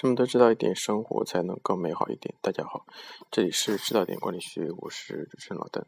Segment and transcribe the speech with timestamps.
[0.00, 2.34] 什么都知道一点，生活才能更美好一点。
[2.40, 2.86] 大家好，
[3.30, 5.84] 这里是知道点管理学，我是主持人老邓。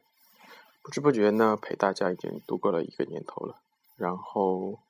[0.82, 3.62] 不知不觉呢，陪大家已经度过了一个年头了，
[3.96, 4.80] 然后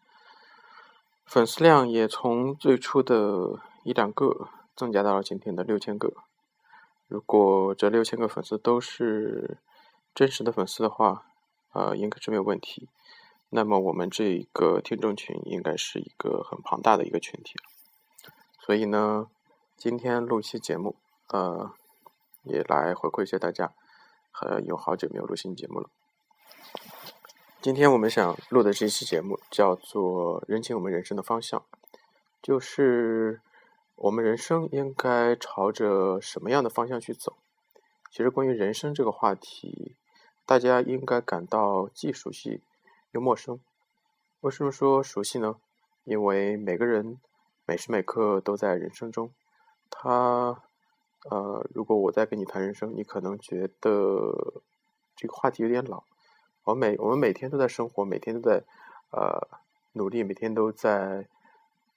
[1.25, 6.13] 粉丝量也从最初的一两个增加到了今天的六千个。
[7.07, 9.59] 如果这六千个粉丝都是
[10.17, 11.27] 真实的粉丝的话，
[11.75, 12.89] 呃，应该是没有问题。
[13.51, 17.55] 那么我们这一个听众群应该是一个很庞大的一个群体。
[18.65, 19.27] 所以呢，
[19.77, 20.95] 今天录一期节目，
[21.31, 21.73] 呃，
[22.45, 23.73] 也来回馈一下大家，
[24.41, 25.91] 呃，有好久没有录新节目了。
[27.61, 31.65] 今天我们想录的这期节目叫做“认清我们人生的方向”，
[32.41, 33.41] 就是
[33.97, 37.37] 我们人生应该朝着什么样的方向去走。
[38.13, 39.97] 其实关于人生这个话题，
[40.47, 42.63] 大家应该感到既熟悉
[43.11, 43.59] 又陌生。
[44.43, 45.57] 为什么说熟悉呢？
[46.05, 47.19] 因为每个人。
[47.73, 49.33] 每时每刻都在人生中，
[49.89, 50.63] 他，
[51.31, 54.63] 呃，如果我在跟你谈人生，你可能觉得
[55.17, 56.05] 这个话题有点老。
[56.65, 58.63] 我每我们每天都在生活，每天都在
[59.11, 59.49] 呃
[59.93, 61.27] 努力，每天都在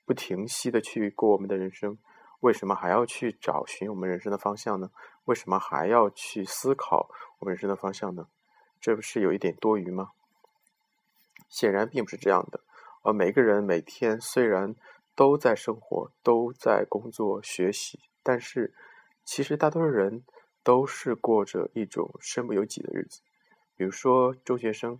[0.05, 1.97] 不停息的去过我们的人生。
[2.39, 4.89] 为什么还要去找寻我们人生的方向呢？
[5.25, 8.29] 为什么还要去思考我们人生的方向呢？
[8.79, 10.11] 这不是有一点多余吗？
[11.49, 12.61] 显然并不是这样的。
[13.01, 14.73] 而每个人每天虽然。
[15.15, 18.73] 都在生活，都在工作、学习，但是
[19.23, 20.23] 其实大多数人
[20.63, 23.21] 都是过着一种身不由己的日子。
[23.77, 24.99] 比如说，中学生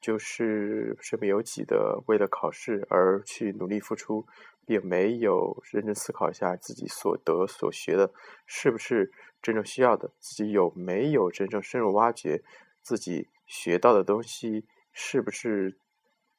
[0.00, 4.26] 就是身不由己的为了考试而去努力付出，
[4.64, 8.12] 并没有认真思考一下自己所得所学的
[8.46, 12.42] 是不是真正需要的，自己有没有真正深入挖掘
[12.82, 15.78] 自己学到的东西是不是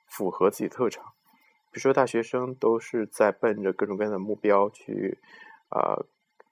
[0.07, 1.13] 符合自己特长。
[1.71, 5.19] 比如说，大学生都是在奔着各种各样的目标去，
[5.69, 5.99] 啊，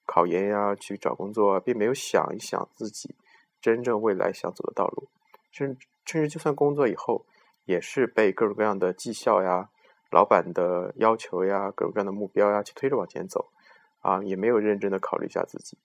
[0.06, 3.16] 考研呀，去找工作啊，并没有想一想自己
[3.62, 5.08] 真正未来想走的道路。
[5.52, 7.26] 甚甚至，就算工作以后，
[7.66, 9.70] 也是被各种各样的绩效呀、
[10.12, 13.50] 老板的要求呀、各种各样的目标呀去推着往前走，
[14.02, 15.78] 啊，也没有认真的考虑一下自己。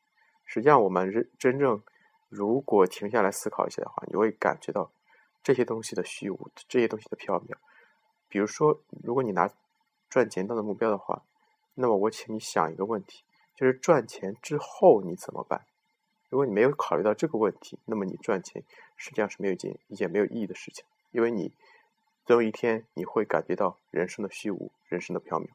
[0.45, 1.81] 实际上，我们认真正
[2.29, 4.91] 如果停下来思考一下的话，你会感觉到
[5.43, 7.55] 这些东西的虚无，这些东西的缥缈。
[8.31, 9.51] 比如说，如果你拿
[10.09, 11.25] 赚钱当的目标的话，
[11.75, 13.25] 那么我请你想一个问题，
[13.57, 15.67] 就是赚钱之后你怎么办？
[16.29, 18.63] 如果你没有考虑到这个问题，那么你赚钱
[18.97, 21.53] 实际上是没有一件一件没有意义的事情，因为你
[22.25, 25.49] 总有一天你会感觉到人生的虚无，人生的缥缈。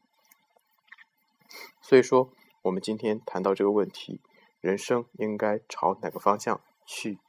[1.81, 2.29] 所以说，
[2.63, 4.19] 我们今天谈到这个问题，
[4.59, 7.19] 人生应该朝哪个方向去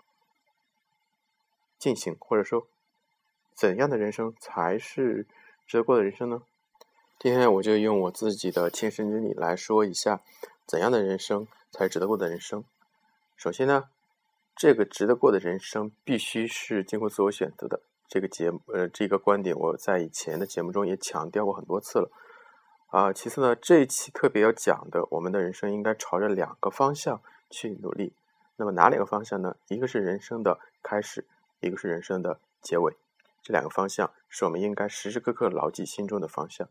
[1.78, 2.66] 进行，或者说？
[3.56, 5.27] 怎样的人生才是
[5.67, 6.43] 值得过的人生呢？
[7.19, 10.21] 今天我就用我自己的亲身经历来说一下，
[10.67, 12.62] 怎样的人生才值得过的人生。
[13.34, 13.84] 首先呢，
[14.55, 17.81] 这个值得过的人生必须是经过自我选择的。
[18.06, 22.11] 这个节呃这个观点我在以前的节目中也强调过很多次了。
[22.88, 28.12] 啊，其次呢，这一期特别要讲的，我们的人生应该朝着两个方向去努力。
[28.56, 29.56] 那么哪两个方向呢？
[29.69, 31.27] 一个是人生的开始，
[31.61, 32.94] 一个是人生的结尾。
[33.46, 36.68] 这两个方向是我们应该时时刻刻牢记心中的方向。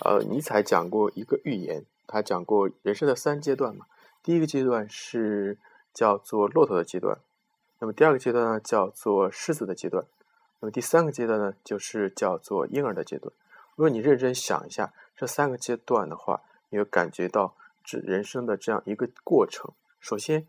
[0.00, 3.86] 呃，尼采讲过一个寓言，他讲过人生的三阶段嘛。
[4.22, 5.56] 第一个阶段是
[5.94, 7.20] 叫做骆驼的阶段，
[7.78, 10.04] 那么第二个阶段呢叫做狮子的阶段，
[10.58, 13.32] 那么第三个阶段呢就是叫做婴儿的阶段。
[13.76, 19.72] 如果你认真想一下这三个阶段的话，你会感觉到这人生的这样一个过程。
[20.00, 20.46] 首先，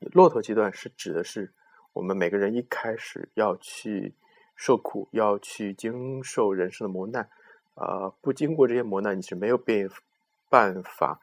[0.00, 1.52] 骆驼阶段是指的是
[1.92, 4.14] 我们每个人一开始要去。
[4.54, 7.28] 受苦要去经受人生的磨难，
[7.74, 9.90] 呃，不经过这些磨难，你是没有变
[10.48, 11.20] 办法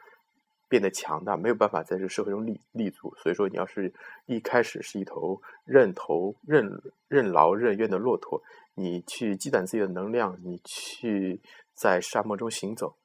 [0.68, 3.14] 变得强大，没有办法在这个社会中立立足。
[3.18, 3.94] 所以说，你要是
[4.26, 8.42] 一开始是一头任头任任劳任怨的骆驼，
[8.76, 11.40] 你去积攒自己的能量，你去
[11.74, 12.96] 在沙漠中行走，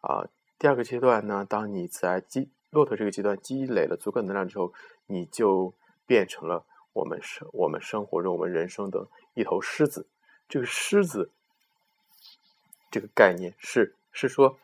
[0.00, 0.26] 啊，
[0.58, 4.72] 第二个阶段呢，当你在积骆驼这个阶段积累了足够能量之后，
[5.06, 5.74] 你就
[6.06, 6.64] 变成了。
[6.94, 10.06] 我们生我们生活中我们人生的一头狮子，
[10.48, 11.30] 这个狮子
[12.90, 14.58] 这个概念是是说，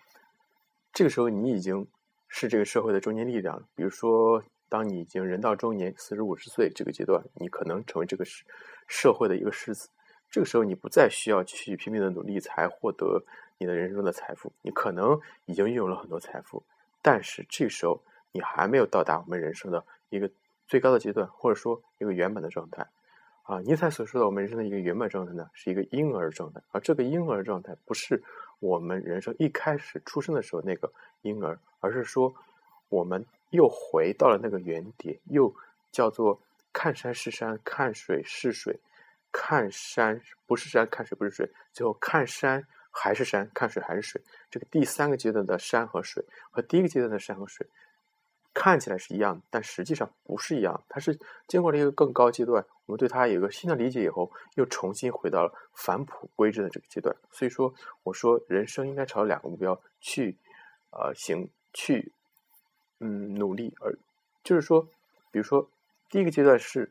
[0.93, 1.87] 这个时候你已经
[2.29, 3.65] 是这个社会的中坚力量。
[3.75, 8.45] 比如说，当你已经人到中年，四十五十岁这个阶段，你可能成为这个社
[8.87, 9.89] 社会的一个狮子。
[10.31, 13.25] 这个时候，你不再需要去拼命的努力才获得
[13.59, 16.63] 你的人生中的财富，你可能已经拥有了很多财富，
[17.03, 18.03] 但是这时候
[18.33, 20.31] 你还没有到达我们人生的一个。
[20.69, 22.87] 最高的阶段，或者说一个圆满的状态，
[23.51, 28.23] 啊，尼采所说的我们人生的一个圆满状态呢，是一个婴儿状态，而这个婴儿状态不是
[28.61, 30.89] 我们人生一开始出生的时候那个
[31.23, 32.33] 婴儿，而是说
[32.91, 35.53] 我们又回到了那个原点，又
[35.91, 36.41] 叫做
[36.73, 38.79] 看山是山，看水是水，
[39.33, 44.23] 看山不是山，看水不是水，最后看山还是山，看水还是水。
[44.49, 47.67] 这个第三个阶段的山和水和第一个阶段的山和水。
[48.53, 50.83] 看起来是一样，但实际上不是一样。
[50.89, 57.15] 它是经过了一个更高阶段，我们对它有一个新的理解以后，又重新回到了返璞归真的这个阶段。
[57.31, 60.37] 所以说，我说人生应该朝两个目标去，
[60.91, 62.13] 呃，行去，
[62.99, 63.73] 嗯，努力。
[63.81, 63.97] 而
[64.43, 64.83] 就是说，
[65.31, 65.71] 比如说，
[66.09, 66.91] 第一个阶段是，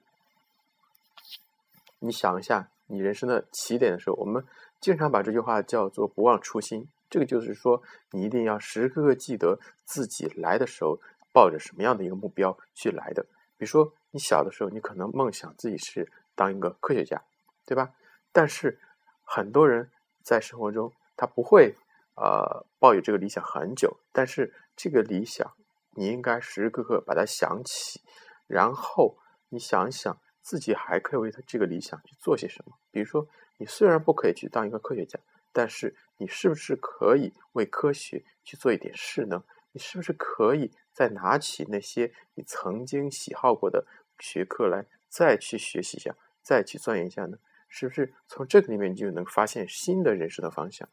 [2.00, 4.45] 你想一下，你人生的起点的时候，我们
[4.79, 6.88] 经常把这句话叫做“不忘初心”。
[7.09, 10.97] 这个就是说，你一定要时时刻刻记得自己来的时候。
[11.39, 13.24] 抱着什么样的一个目标去来的？
[13.56, 17.24] 比如说，你小的时候，你可能梦想自己是当一个科学家，
[17.65, 17.94] 对吧？
[18.33, 18.77] 但是
[19.24, 19.89] 很多人
[20.21, 21.74] 在生活中，他不会
[22.18, 24.01] 呃抱有这个理想很久。
[24.12, 25.50] 但是这个理想，
[25.91, 28.01] 你应该时时刻刻把它想起，
[28.45, 32.77] 然后你想想自己还可以为他这个理想去做些什么。
[32.91, 33.25] 比如说，
[33.56, 35.18] 你虽然不可以去当一个科学家，
[35.53, 39.41] 但是你是不是可以为科学去做一点事呢？
[39.71, 43.86] 你是不是可以再拿起那些你曾经喜好过的
[44.19, 46.13] 学科来，再去学习一下，
[46.44, 47.38] 再去钻研一下呢？
[47.69, 50.90] 是不是从这个里面你就能发现新的人生的方向？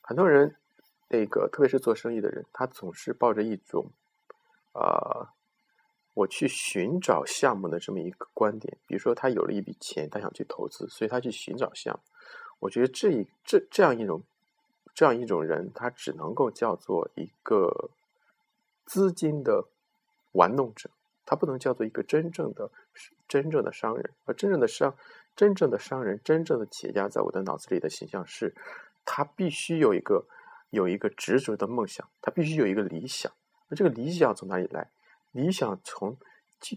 [0.00, 0.54] 很多人，
[1.08, 3.90] 那个特别是做生意的人，他总是抱着一种，
[4.72, 5.26] 呃，
[6.14, 8.78] 我去寻找项目的这么一个观点。
[8.86, 12.00] 比如说，他有了一笔钱，他想去投资，所以他去寻找项目。
[12.60, 14.22] 我觉得这一这这样一种。
[14.94, 17.90] 这样一种人，他只能够叫做一个
[18.88, 19.68] 资金的
[20.32, 20.90] 玩弄者，
[21.26, 22.70] 他不能叫做一个真正的、
[23.28, 24.10] 真正的商人。
[24.24, 24.96] 而真正的商、
[25.36, 28.54] 真正的商人、真正的企业家，在我的脑子里的形象是，
[29.04, 30.26] 他必须有一个
[30.70, 33.30] 有一个执着的梦想，他必须有一个理想。
[33.68, 34.90] 那这个理想从哪里来？
[35.32, 36.16] 理想从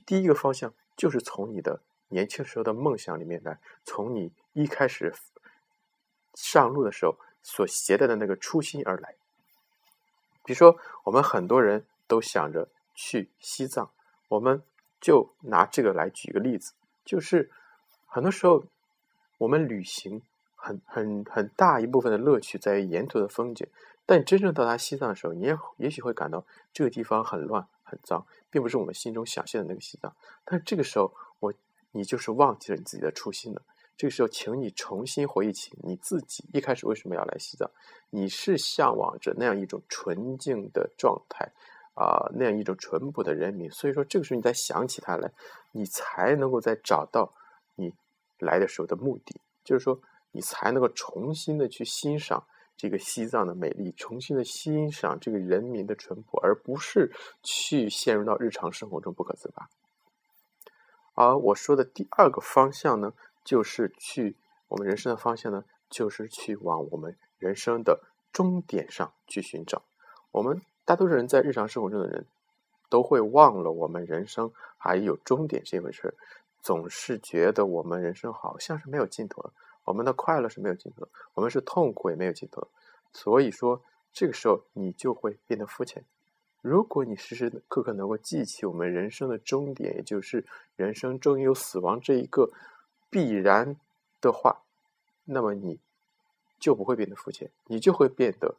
[0.06, 5.14] 第一个方向就是从你的年轻时候的梦想里面来，从你一开始
[6.36, 7.16] 上路的时候。
[7.44, 9.16] 所携带的那个初心而来。
[10.44, 13.90] 比如说，我们很多人都想着去西藏，
[14.28, 14.62] 我们
[15.00, 16.74] 就拿这个来举个例子，
[17.06, 17.50] 就是
[18.06, 18.66] 很多时候
[19.38, 20.22] 我们旅行
[20.58, 23.66] 很很很大一部分的乐趣在于沿途的风景，
[24.06, 30.14] 但真正到达西藏的时候，你也也许会感到这个地方很乱很脏，并不是我们心中想象的那个西藏。
[30.44, 31.54] 但这个时候，我
[31.92, 33.62] 你就是忘记了你自己的初心了。
[33.96, 37.72] 这个时候，请你重新回忆起你自己一开始为什么要来西藏？
[38.10, 41.50] 你是向往着那样一种纯净的状态
[42.02, 43.70] 啊，那样一种淳朴的人民。
[43.70, 45.32] 所以说，这个时候你再想起他来，
[45.72, 47.34] 你才能够再找到
[47.76, 47.94] 你
[48.40, 50.02] 来的时候的目的，就是说，
[50.32, 52.44] 你才能够重新的去欣赏
[52.76, 57.12] 这个西藏的美丽，重新的欣赏这个人民的淳朴，而不是
[57.44, 59.70] 去陷入到日常生活中不可自拔。
[61.14, 63.14] 而我说的第二个方向呢？
[63.44, 64.38] 就是去
[64.68, 68.00] 我们人生的方向呢，就是去往我们人生的
[68.32, 69.82] 终点上去寻找。
[70.30, 72.26] 我们大多数人在日常生活中的人，
[72.90, 76.14] 都会忘了我们人生还有终点这回事
[76.62, 79.52] 总是觉得我们人生好像是没有尽头的，
[79.86, 82.68] 我们的快乐是没有尽头的，我们是痛苦也没有尽头。
[83.14, 86.04] 所以说，这个时候你就会变得肤浅。
[86.62, 90.46] 如果你时时刻刻能够记起我们人生的终点，也就是
[90.76, 92.52] 人生终于有死亡这一个。
[93.10, 93.78] 必然
[94.20, 94.62] 的话，
[95.24, 95.80] 那么你
[96.60, 98.56] 就不会变得肤浅，你就会变得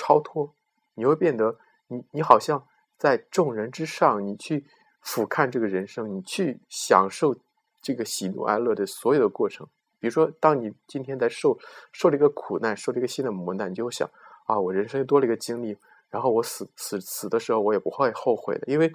[0.00, 0.50] 超脱，
[0.94, 2.66] 你会变得你你好像
[2.96, 4.64] 在众人之上，你去
[5.02, 7.36] 俯瞰这个人生，你去享受
[7.82, 9.66] 这个喜怒哀乐的所有的过程。
[9.98, 11.58] 比如说，当你今天在受
[11.92, 14.08] 受了一个苦难，受了一个新的磨难，你就会想
[14.46, 15.76] 啊，我人生又多了一个经历，
[16.08, 18.92] 然后我死死死的时候，我也不会后悔的，因为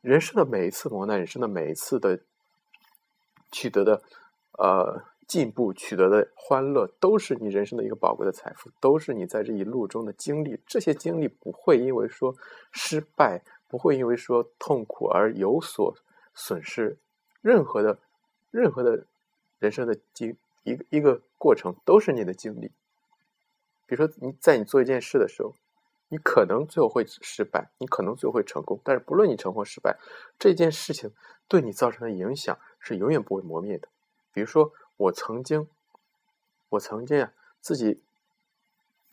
[0.00, 2.18] 人生的每一次磨难，人生的每一次的。
[3.50, 4.02] 取得的，
[4.58, 10.58] 呃，进步取得的欢乐，都是你人生的一个宝贵的财富，都是你在这一路中的经历。
[10.66, 12.34] 这些经历不会因为说
[12.72, 15.94] 失败，不会因为说痛苦而有所
[16.34, 16.98] 损失。
[17.42, 17.98] 任何的，
[18.50, 19.06] 任何的
[19.58, 22.72] 人生的经一个一个过程，都是你的经历。
[23.86, 25.54] 比如说，你在你做一件事的时候，
[26.08, 29.98] 你可能最后会失败，你可能最后会成功，但是不论你成功失败，
[30.38, 31.12] 这件事情
[31.46, 32.58] 对你造成的影响。
[32.80, 33.88] 是永远不会磨灭的。
[34.32, 35.66] 比如说，我曾经，
[36.68, 38.02] 我曾经啊，自己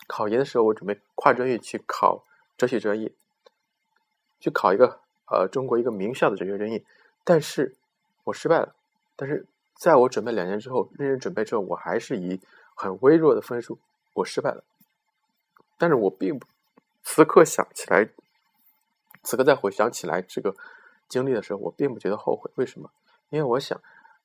[0.08, 2.24] 考研的时候，我准备跨专业去考
[2.58, 3.12] 哲学专业，
[4.40, 5.00] 去考一个
[5.32, 6.84] 呃中国一个名校的哲学专业，
[7.24, 7.76] 但是
[8.26, 8.76] 我失败了。
[9.16, 12.42] 但是在我准备两年之后，认真准备之后，我还是以
[12.76, 13.78] 很微弱的分数，
[14.14, 14.64] 我失败了。
[15.78, 16.48] 但是我并不
[17.04, 18.10] 此刻想起来，
[19.24, 20.56] 此刻再回想起来这个
[21.08, 22.50] 经历的时候，我并不觉得后悔。
[22.56, 22.90] 为什么？
[23.30, 23.80] 因为我想，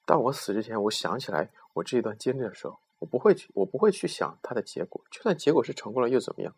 [0.05, 5.03] 当我死之前，我想起来我这一段经历的时候，我不会去，我不会去想它的结果。
[5.11, 6.55] 就算结果是成功了，又怎么样？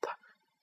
[0.00, 0.16] 它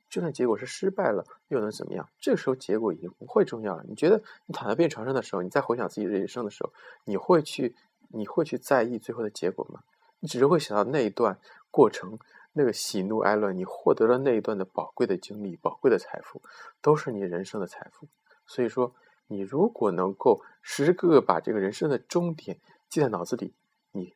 [0.09, 2.07] 就算结果是失败了，又能怎么样？
[2.19, 3.83] 这个时候结果已经不会重要了。
[3.87, 6.71] 你觉得你躺在病床上的时候，你再回想自己人生的时候，
[7.05, 7.75] 你会去，
[8.09, 9.81] 你会去在意最后的结果吗？
[10.19, 11.39] 你只是会想到那一段
[11.71, 12.17] 过程，
[12.53, 16.41] 那个喜怒哀乐，你获得了那一段的宝贵的经历、宝贵的财富，
[16.81, 18.07] 都是你人生的财富。
[18.45, 18.93] 所以说，
[19.33, 23.51] 你如果能够时时刻刻把这个人生的终点记在脑子里，
[23.91, 24.13] 你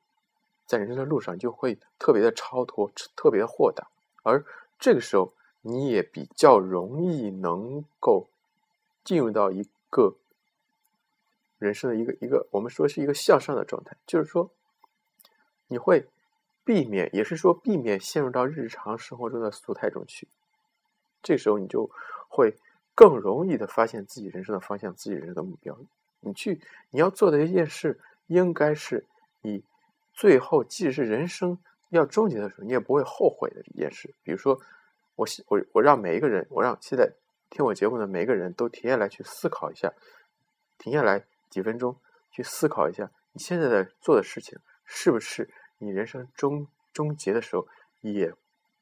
[0.65, 3.87] 在人生的路上就会特别的超脱，特别的豁达。
[4.23, 4.45] 而
[4.79, 8.27] 这个时候，你也比较容易能够
[9.03, 10.15] 进入到一个
[11.57, 14.51] 人生的一个一个，我们说是一个向上的状态，就是说。
[15.69, 16.07] 你会
[16.63, 20.25] 避免，也是说避免陷入到日常生活中的俗态中去。
[21.21, 21.91] 这时候你就
[22.29, 22.55] 会
[22.97, 25.77] 更容易的发现自己人生的方向，自己人生的目标。
[26.19, 29.05] 你去你要做的一件事，应该是
[29.43, 29.63] 你
[30.15, 34.15] 最后即使是人生要终结的时候，你也不会后悔的一件事。
[34.23, 34.59] 比如说，
[35.15, 37.13] 我我我让每一个人，我让现在
[37.51, 39.93] 听我节目的每一个人都停下来去思考一下，
[40.79, 41.95] 停下来几分钟
[42.31, 44.57] 去思考一下你现在在做的事情。
[44.89, 47.67] 是不是你人生终终结的时候
[48.01, 48.33] 也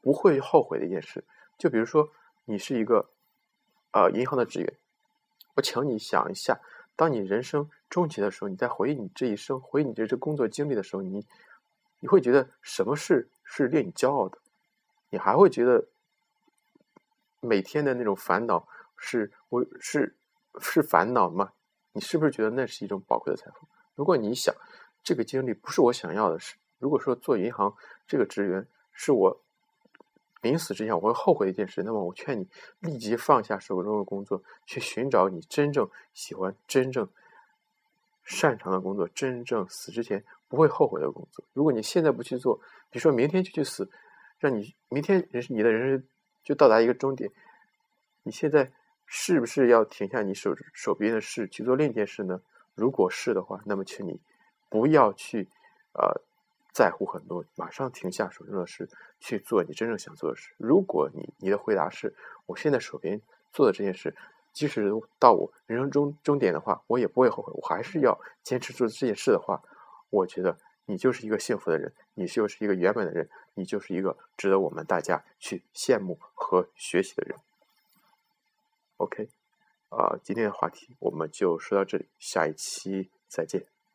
[0.02, 1.26] 不会后悔的一件事？
[1.58, 2.08] 就比如说，
[2.46, 3.10] 你是一个
[3.96, 4.74] 呃银行的职员，
[5.56, 6.60] 我请你想一下，
[6.98, 11.26] 当你人生终结的时候，你在回忆你这一生、回忆你这这工作经历的时候，你
[12.02, 14.38] 你会觉得什么事是令你骄傲的？
[15.10, 15.88] 你还会觉得
[17.40, 20.14] 每天的那种烦恼是我是
[20.60, 21.54] 是烦恼吗？
[21.94, 23.68] 你是不是觉得那是一种宝贵的财富？
[23.96, 24.54] 如果你想。
[25.08, 26.56] 这个经历不是我想要的事。
[26.80, 27.72] 如果说做银行
[28.08, 29.40] 这个职员是我
[30.46, 32.48] 临死之前我会后悔一件事，那么我劝你
[32.82, 37.10] 立即放下手中的工作，去寻找你真正喜欢、真正
[38.24, 41.44] 擅长的工作，真正死之前不会后悔的工作。
[41.54, 42.58] 如果你现在不去做，
[42.92, 43.90] 比如说明天就去死，
[44.38, 46.08] 让你明天人你的人生
[46.44, 47.32] 就到达一个终点，
[48.22, 48.72] 你现在
[49.08, 52.40] 是不是要停下你手手边的事去做另一件事呢？
[52.76, 54.20] 如果是的话，那么请你。
[54.70, 55.48] 不要去，
[55.94, 56.22] 呃，
[56.76, 58.90] 在乎很多，马上停下手中的事，
[59.22, 60.54] 去做你真正想做的事。
[60.58, 62.14] 如果你你的回答是
[62.48, 63.22] 我现在手边
[63.54, 64.14] 做的这件事，
[64.52, 69.64] 即使到我人生终终点的话，我也不会后悔，我还是要坚持做这件事的话，
[70.10, 77.38] 我觉得你就是一个幸福的人，你就是一个圆满的人，你就是一个值得我们大家去羡慕和学习的人。
[78.98, 79.30] OK，
[79.88, 83.75] 啊，今天的话题我们就说到这里，下一期再见。